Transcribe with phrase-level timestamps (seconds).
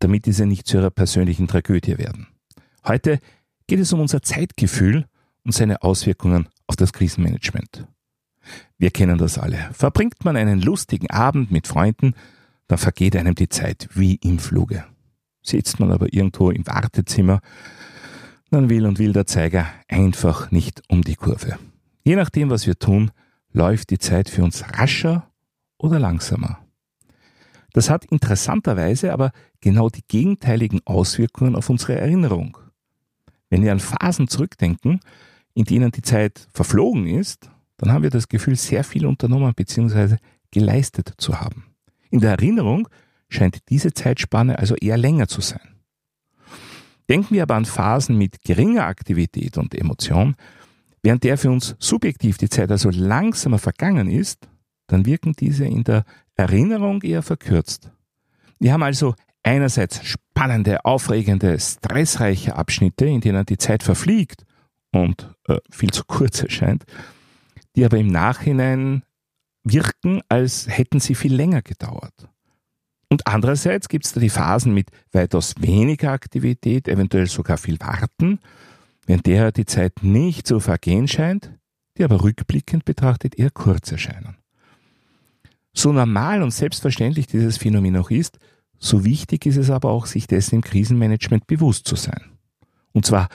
[0.00, 2.26] damit diese nicht zu ihrer persönlichen Tragödie werden.
[2.84, 3.20] Heute
[3.66, 5.06] geht es um unser Zeitgefühl
[5.44, 7.86] und seine Auswirkungen auf das Krisenmanagement.
[8.78, 9.70] Wir kennen das alle.
[9.72, 12.14] Verbringt man einen lustigen Abend mit Freunden,
[12.66, 14.84] dann vergeht einem die Zeit wie im Fluge.
[15.42, 17.40] Sitzt man aber irgendwo im Wartezimmer,
[18.50, 21.58] dann will und will der Zeiger einfach nicht um die Kurve.
[22.02, 23.10] Je nachdem, was wir tun,
[23.52, 25.30] läuft die Zeit für uns rascher
[25.78, 26.58] oder langsamer.
[27.72, 32.58] Das hat interessanterweise aber genau die gegenteiligen Auswirkungen auf unsere Erinnerung.
[33.48, 35.00] Wenn wir an Phasen zurückdenken,
[35.54, 40.16] in denen die Zeit verflogen ist, dann haben wir das Gefühl, sehr viel unternommen bzw.
[40.50, 41.64] geleistet zu haben.
[42.10, 42.88] In der Erinnerung
[43.28, 45.76] scheint diese Zeitspanne also eher länger zu sein.
[47.08, 50.36] Denken wir aber an Phasen mit geringer Aktivität und Emotion,
[51.02, 54.48] während der für uns subjektiv die Zeit also langsamer vergangen ist,
[54.86, 56.04] dann wirken diese in der
[56.36, 57.90] Erinnerung eher verkürzt.
[58.58, 64.44] Wir haben also einerseits spannende, aufregende, stressreiche Abschnitte, in denen die Zeit verfliegt
[64.92, 66.84] und äh, viel zu kurz erscheint,
[67.76, 69.02] die aber im Nachhinein
[69.64, 72.28] wirken, als hätten sie viel länger gedauert.
[73.08, 78.38] Und andererseits gibt es da die Phasen mit weitaus weniger Aktivität, eventuell sogar viel Warten,
[79.06, 81.50] während der die Zeit nicht so vergehen scheint,
[81.98, 84.36] die aber rückblickend betrachtet eher kurz erscheinen.
[85.72, 88.38] So normal und selbstverständlich dieses Phänomen auch ist,
[88.80, 92.24] so wichtig ist es aber auch, sich dessen im Krisenmanagement bewusst zu sein.
[92.92, 93.28] Und zwar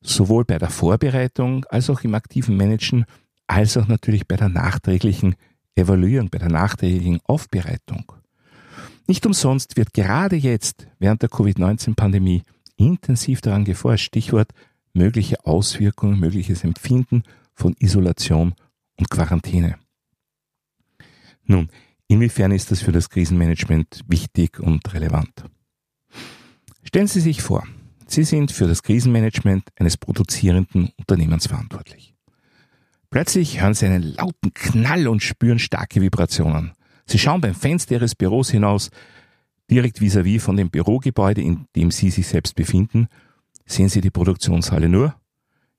[0.00, 3.04] sowohl bei der Vorbereitung als auch im aktiven Managen,
[3.46, 5.36] als auch natürlich bei der nachträglichen
[5.74, 8.10] Evaluierung, bei der nachträglichen Aufbereitung.
[9.06, 12.42] Nicht umsonst wird gerade jetzt während der Covid-19-Pandemie
[12.76, 14.52] intensiv daran geforscht, Stichwort
[14.94, 17.22] mögliche Auswirkungen, mögliches Empfinden
[17.54, 18.54] von Isolation
[18.96, 19.76] und Quarantäne.
[21.44, 21.68] Nun,
[22.08, 25.44] inwiefern ist das für das Krisenmanagement wichtig und relevant?
[26.82, 27.66] Stellen Sie sich vor,
[28.06, 32.14] Sie sind für das Krisenmanagement eines produzierenden Unternehmens verantwortlich.
[33.10, 36.72] Plötzlich hören Sie einen lauten Knall und spüren starke Vibrationen.
[37.06, 38.90] Sie schauen beim Fenster Ihres Büros hinaus,
[39.70, 43.08] direkt vis-à-vis -vis von dem Bürogebäude, in dem Sie sich selbst befinden,
[43.64, 45.14] sehen Sie die Produktionshalle nur.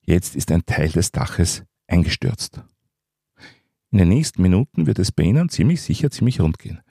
[0.02, 2.62] Jetzt ist ein Teil des Daches eingestürzt.
[3.92, 6.82] In den nächsten Minuten wird es bei Ihnen ziemlich sicher ziemlich rund gehen.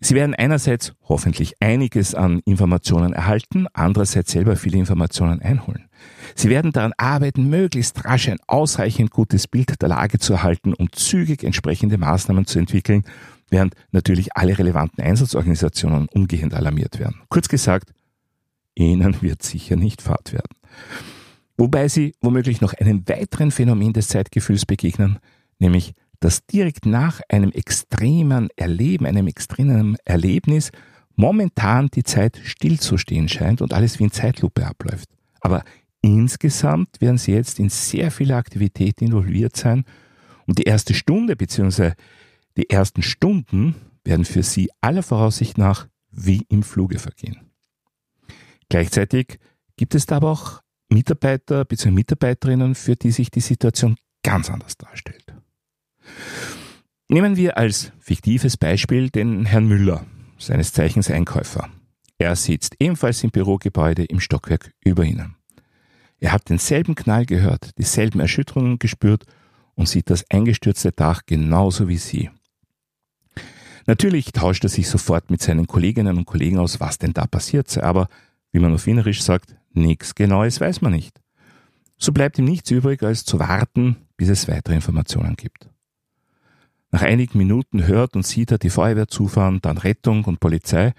[0.00, 5.88] Sie werden einerseits hoffentlich einiges an Informationen erhalten, andererseits selber viele Informationen einholen.
[6.34, 10.92] Sie werden daran arbeiten, möglichst rasch ein ausreichend gutes Bild der Lage zu erhalten, um
[10.92, 13.04] zügig entsprechende Maßnahmen zu entwickeln,
[13.48, 17.22] während natürlich alle relevanten Einsatzorganisationen umgehend alarmiert werden.
[17.28, 17.92] Kurz gesagt,
[18.74, 20.54] Ihnen wird sicher nicht Fahrt werden.
[21.56, 25.18] Wobei Sie womöglich noch einem weiteren Phänomen des Zeitgefühls begegnen,
[25.58, 25.94] nämlich
[26.26, 30.72] dass direkt nach einem extremen Erleben, einem extremen Erlebnis
[31.14, 35.08] momentan die Zeit stillzustehen scheint und alles wie in Zeitlupe abläuft.
[35.40, 35.62] Aber
[36.00, 39.84] insgesamt werden Sie jetzt in sehr viele Aktivitäten involviert sein
[40.48, 41.92] und die erste Stunde bzw.
[42.56, 47.38] die ersten Stunden werden für Sie aller Voraussicht nach wie im Fluge vergehen.
[48.68, 49.38] Gleichzeitig
[49.76, 51.92] gibt es da aber auch Mitarbeiter bzw.
[51.92, 53.94] Mitarbeiterinnen, für die sich die Situation
[54.24, 55.25] ganz anders darstellt.
[57.08, 60.04] Nehmen wir als fiktives Beispiel den Herrn Müller,
[60.38, 61.68] seines Zeichens Einkäufer.
[62.18, 65.36] Er sitzt ebenfalls im Bürogebäude im Stockwerk über Ihnen.
[66.18, 69.24] Er hat denselben Knall gehört, dieselben Erschütterungen gespürt
[69.74, 72.30] und sieht das eingestürzte Dach genauso wie Sie.
[73.86, 77.68] Natürlich tauscht er sich sofort mit seinen Kolleginnen und Kollegen aus, was denn da passiert
[77.68, 78.08] sei, aber
[78.50, 81.20] wie man auf Wienerisch sagt, nichts Genaues weiß man nicht.
[81.98, 85.68] So bleibt ihm nichts übrig, als zu warten, bis es weitere Informationen gibt.
[86.96, 90.94] Nach einigen Minuten hört und sieht er die Feuerwehr zufahren, dann Rettung und Polizei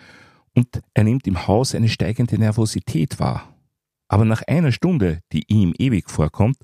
[0.53, 3.51] und er nimmt im Haus eine steigende Nervosität wahr.
[4.07, 6.57] Aber nach einer Stunde, die ihm ewig vorkommt,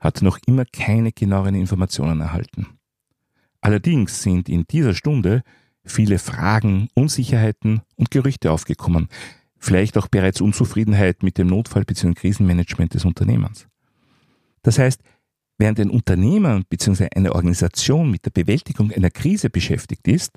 [0.00, 2.66] hat er noch immer keine genaueren Informationen erhalten.
[3.60, 5.44] Allerdings sind in dieser Stunde
[5.84, 9.06] viele Fragen, Unsicherheiten und Gerüchte aufgekommen,
[9.60, 12.14] vielleicht auch bereits Unzufriedenheit mit dem Notfall- bzw.
[12.14, 13.68] Krisenmanagement des Unternehmens.
[14.62, 15.02] Das heißt,
[15.58, 17.08] während ein Unternehmer bzw.
[17.14, 20.32] eine Organisation mit der Bewältigung einer Krise beschäftigt ist,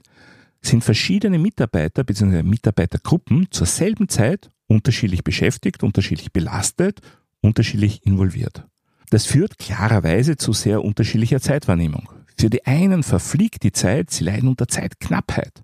[0.62, 2.44] sind verschiedene Mitarbeiter bzw.
[2.44, 7.00] Mitarbeitergruppen zur selben Zeit unterschiedlich beschäftigt, unterschiedlich belastet,
[7.42, 8.66] unterschiedlich involviert.
[9.10, 12.10] Das führt klarerweise zu sehr unterschiedlicher Zeitwahrnehmung.
[12.38, 15.63] Für die einen verfliegt die Zeit, sie leiden unter Zeitknappheit.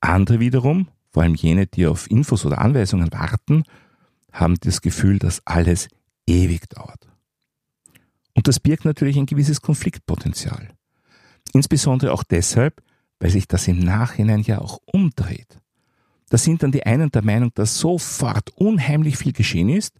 [0.00, 3.64] Andere wiederum, vor allem jene, die auf Infos oder Anweisungen warten,
[4.32, 5.88] haben das Gefühl, dass alles
[6.26, 7.09] ewig dauert.
[8.40, 10.70] Und das birgt natürlich ein gewisses Konfliktpotenzial.
[11.52, 12.82] Insbesondere auch deshalb,
[13.18, 15.58] weil sich das im Nachhinein ja auch umdreht.
[16.30, 19.98] Da sind dann die einen der Meinung, dass sofort unheimlich viel geschehen ist,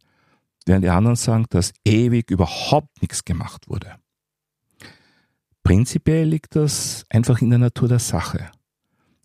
[0.65, 3.97] während die anderen sagen, dass ewig überhaupt nichts gemacht wurde.
[5.63, 8.51] Prinzipiell liegt das einfach in der Natur der Sache.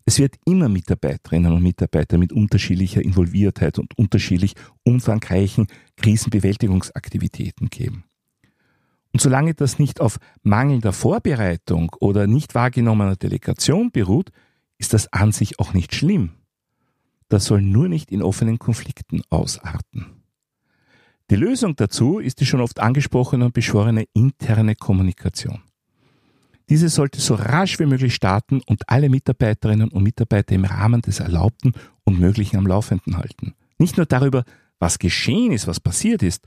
[0.04, 4.52] Es wird immer Mitarbeiterinnen und Mitarbeiter mit unterschiedlicher Involviertheit und unterschiedlich
[4.84, 8.04] umfangreichen Krisenbewältigungsaktivitäten geben.
[9.16, 14.30] Und solange das nicht auf mangelnder Vorbereitung oder nicht wahrgenommener Delegation beruht,
[14.76, 16.32] ist das an sich auch nicht schlimm.
[17.30, 20.22] Das soll nur nicht in offenen Konflikten ausarten.
[21.30, 25.62] Die Lösung dazu ist die schon oft angesprochene und beschworene interne Kommunikation.
[26.68, 31.20] Diese sollte so rasch wie möglich starten und alle Mitarbeiterinnen und Mitarbeiter im Rahmen des
[31.20, 31.72] Erlaubten
[32.04, 33.54] und Möglichen am Laufenden halten.
[33.78, 34.44] Nicht nur darüber,
[34.78, 36.46] was geschehen ist, was passiert ist,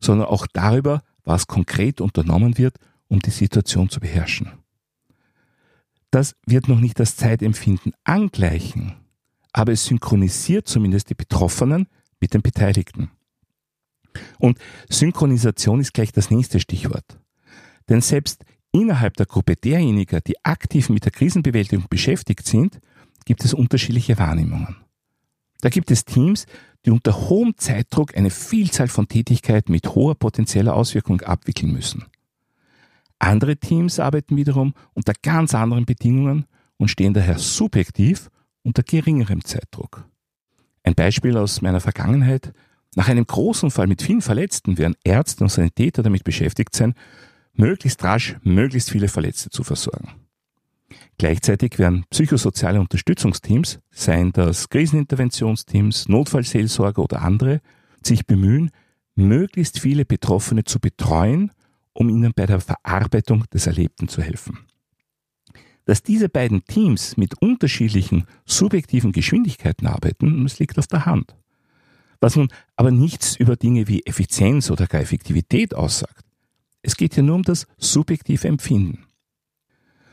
[0.00, 2.78] sondern auch darüber, was konkret unternommen wird,
[3.08, 4.52] um die Situation zu beherrschen.
[6.10, 8.94] Das wird noch nicht das Zeitempfinden angleichen,
[9.52, 11.88] aber es synchronisiert zumindest die Betroffenen
[12.20, 13.10] mit den Beteiligten.
[14.38, 14.58] Und
[14.88, 17.20] Synchronisation ist gleich das nächste Stichwort.
[17.88, 22.80] Denn selbst innerhalb der Gruppe derjenigen, die aktiv mit der Krisenbewältigung beschäftigt sind,
[23.24, 24.76] gibt es unterschiedliche Wahrnehmungen.
[25.66, 26.46] Da gibt es Teams,
[26.84, 32.04] die unter hohem Zeitdruck eine Vielzahl von Tätigkeiten mit hoher potenzieller Auswirkung abwickeln müssen.
[33.18, 36.46] Andere Teams arbeiten wiederum unter ganz anderen Bedingungen
[36.76, 38.30] und stehen daher subjektiv
[38.62, 40.04] unter geringerem Zeitdruck.
[40.84, 42.52] Ein Beispiel aus meiner Vergangenheit.
[42.94, 46.94] Nach einem großen Fall mit vielen Verletzten werden Ärzte und Sanitäter damit beschäftigt sein,
[47.54, 50.25] möglichst rasch möglichst viele Verletzte zu versorgen.
[51.18, 57.60] Gleichzeitig werden psychosoziale Unterstützungsteams, seien das Kriseninterventionsteams, Notfallseelsorge oder andere,
[58.02, 58.70] sich bemühen,
[59.14, 61.52] möglichst viele Betroffene zu betreuen,
[61.94, 64.58] um ihnen bei der Verarbeitung des Erlebten zu helfen.
[65.86, 71.34] Dass diese beiden Teams mit unterschiedlichen subjektiven Geschwindigkeiten arbeiten, das liegt auf der Hand.
[72.20, 76.24] Was nun aber nichts über Dinge wie Effizienz oder gar Effektivität aussagt.
[76.82, 79.05] Es geht ja nur um das subjektive Empfinden.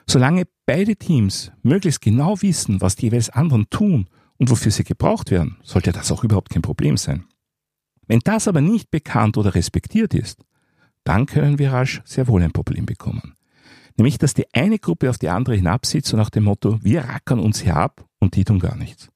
[0.07, 4.07] Solange beide Teams möglichst genau wissen, was die jeweils anderen tun
[4.37, 7.25] und wofür sie gebraucht werden, sollte das auch überhaupt kein Problem sein.
[8.07, 10.43] Wenn das aber nicht bekannt oder respektiert ist,
[11.03, 13.35] dann können wir rasch sehr wohl ein Problem bekommen.
[13.97, 17.39] Nämlich, dass die eine Gruppe auf die andere hinabsitzt und nach dem Motto, wir rackern
[17.39, 19.09] uns hier ab und die tun gar nichts.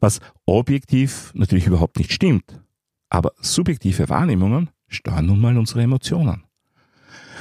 [0.00, 2.60] Was objektiv natürlich überhaupt nicht stimmt.
[3.10, 6.44] Aber subjektive Wahrnehmungen steuern nun mal unsere Emotionen.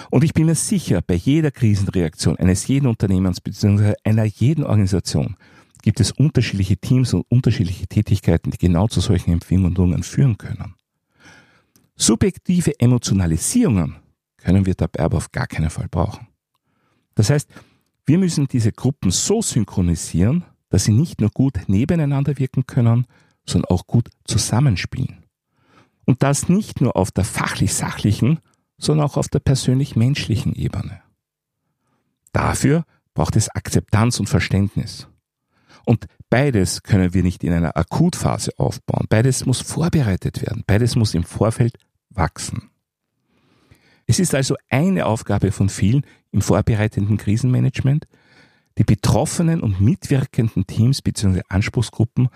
[0.10, 3.94] Und ich bin mir sicher, bei jeder Krisenreaktion eines jeden Unternehmens bzw.
[4.04, 5.36] einer jeden Organisation
[5.82, 10.76] gibt es unterschiedliche Teams und unterschiedliche Tätigkeiten, die genau zu solchen Empfindungen führen können.
[11.96, 13.96] Subjektive Emotionalisierungen
[14.38, 16.28] können wir dabei aber auf gar keinen Fall brauchen.
[17.16, 17.50] Das heißt,
[18.06, 23.08] wir müssen diese Gruppen so synchronisieren, dass sie nicht nur gut nebeneinander wirken können,
[23.46, 25.24] sondern auch gut zusammenspielen.
[26.06, 28.40] Und das nicht nur auf der fachlich-sachlichen,
[28.78, 31.02] sondern auch auf der persönlich-menschlichen Ebene.
[32.32, 35.08] Dafür braucht es Akzeptanz und Verständnis.
[35.86, 39.08] Und beides können wir nicht in einer Akutphase aufbauen.
[39.10, 40.64] Beides muss vorbereitet werden.
[40.68, 41.78] Beides muss im Vorfeld
[42.10, 42.70] wachsen.
[44.06, 48.08] Es ist also eine Aufgabe von vielen im vorbereitenden Krisenmanagement,
[48.78, 51.42] die betroffenen und mitwirkenden Teams bzw.
[51.50, 52.30] Anspruchsgruppen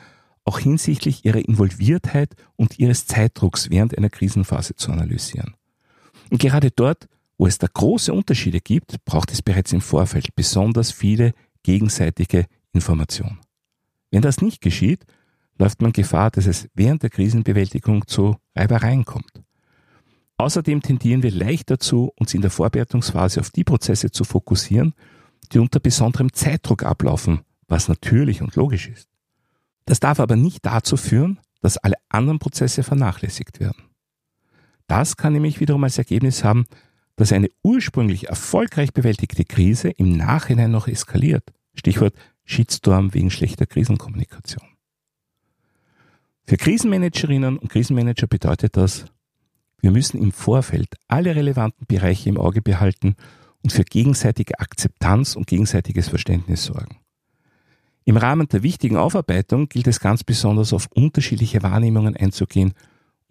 [0.44, 5.56] auch hinsichtlich ihrer Involviertheit und ihres Zeitdrucks während einer Krisenphase zu analysieren.
[6.32, 7.08] Und gerade dort,
[7.38, 11.34] wo es da große Unterschiede gibt, braucht es bereits im Vorfeld besonders viele
[11.64, 13.40] gegenseitige Informationen.
[14.12, 15.06] Wenn das nicht geschieht,
[15.60, 19.44] läuft man Gefahr, dass es während der Krisenbewältigung zu Reibereien kommt.
[20.38, 24.94] Außerdem tendieren wir leicht dazu, uns in der Vorbereitungsphase auf die Prozesse zu fokussieren,
[25.52, 29.10] die unter besonderem Zeitdruck ablaufen, was natürlich und logisch ist.
[29.86, 33.91] Das darf aber nicht dazu führen, dass alle anderen Prozesse vernachlässigt werden.
[34.92, 36.66] Das kann nämlich wiederum als Ergebnis haben,
[37.16, 41.46] dass eine ursprünglich erfolgreich bewältigte Krise im Nachhinein noch eskaliert.
[41.74, 44.68] Stichwort Shitstorm wegen schlechter Krisenkommunikation.
[46.46, 49.06] Für Krisenmanagerinnen und Krisenmanager bedeutet das,
[49.80, 53.16] wir müssen im Vorfeld alle relevanten Bereiche im Auge behalten
[53.64, 56.98] und für gegenseitige Akzeptanz und gegenseitiges Verständnis sorgen.
[58.04, 62.74] Im Rahmen der wichtigen Aufarbeitung gilt es ganz besonders auf unterschiedliche Wahrnehmungen einzugehen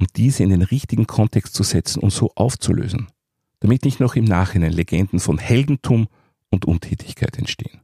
[0.00, 3.08] und diese in den richtigen Kontext zu setzen und so aufzulösen,
[3.60, 6.08] damit nicht noch im Nachhinein Legenden von Heldentum
[6.50, 7.80] und Untätigkeit entstehen.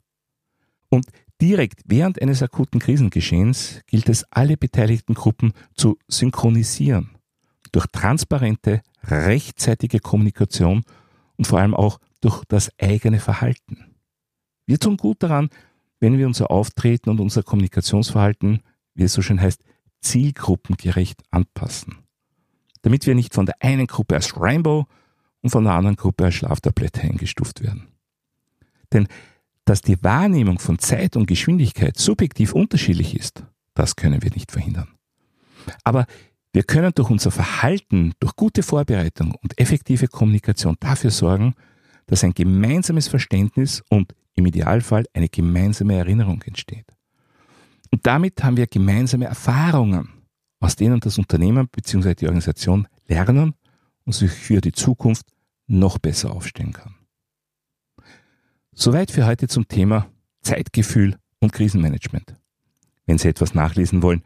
[0.88, 1.06] Und
[1.40, 7.10] direkt während eines akuten Krisengeschehens gilt es, alle beteiligten Gruppen zu synchronisieren
[7.72, 10.82] durch transparente, rechtzeitige Kommunikation
[11.36, 13.94] und vor allem auch durch das eigene Verhalten.
[14.66, 15.50] Wir tun gut daran,
[16.00, 18.62] wenn wir unser Auftreten und unser Kommunikationsverhalten,
[18.94, 19.62] wie es so schön heißt,
[20.00, 22.05] zielgruppengerecht anpassen.
[22.86, 24.86] Damit wir nicht von der einen Gruppe als Rainbow
[25.40, 27.88] und von der anderen Gruppe als Schlaftablette eingestuft werden.
[28.92, 29.08] Denn
[29.64, 33.42] dass die Wahrnehmung von Zeit und Geschwindigkeit subjektiv unterschiedlich ist,
[33.74, 34.86] das können wir nicht verhindern.
[35.82, 36.06] Aber
[36.52, 41.56] wir können durch unser Verhalten, durch gute Vorbereitung und effektive Kommunikation dafür sorgen,
[42.06, 46.86] dass ein gemeinsames Verständnis und im Idealfall eine gemeinsame Erinnerung entsteht.
[47.90, 50.10] Und damit haben wir gemeinsame Erfahrungen,
[50.66, 52.16] aus denen das Unternehmen bzw.
[52.16, 53.54] die Organisation lernen
[54.04, 55.24] und sich für die Zukunft
[55.68, 56.96] noch besser aufstellen kann.
[58.72, 60.08] Soweit für heute zum Thema
[60.42, 62.34] Zeitgefühl und Krisenmanagement.
[63.06, 64.22] Wenn Sie etwas nachlesen wollen,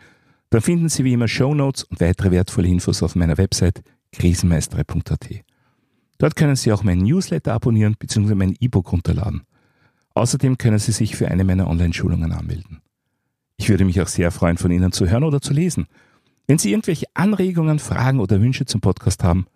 [0.48, 3.82] dann finden Sie wie immer Show Notes und weitere wertvolle Infos auf meiner Website
[4.12, 5.44] krisenmeisterei.at.
[6.16, 8.34] Dort können Sie auch meinen Newsletter abonnieren bzw.
[8.34, 9.42] mein E-Book runterladen.
[10.14, 12.80] Außerdem können Sie sich für eine meiner Online-Schulungen anmelden.
[13.58, 15.86] Ich würde mich auch sehr freuen, von Ihnen zu hören oder zu lesen.
[16.50, 19.46] Wenn Sie irgendwelche Anregungen, Fragen oder Wünsche zum Podcast haben,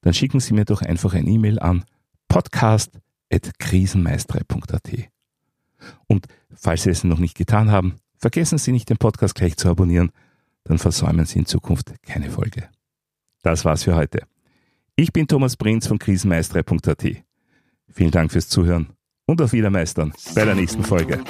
[0.00, 1.84] dann schicken Sie mir doch einfach ein E-Mail an
[2.26, 4.90] podcast.krisenmeisterei.at.
[6.08, 9.68] Und falls Sie es noch nicht getan haben, vergessen Sie nicht, den Podcast gleich zu
[9.68, 10.10] abonnieren,
[10.64, 12.68] dann versäumen Sie in Zukunft keine Folge.
[13.44, 14.22] Das war's für heute.
[14.96, 17.04] Ich bin Thomas Prinz von krisenmeisterei.at.
[17.92, 18.88] Vielen Dank fürs Zuhören
[19.24, 21.22] und auf Wiedermeistern bei der nächsten Folge.